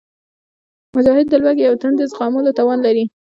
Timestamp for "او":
1.69-1.75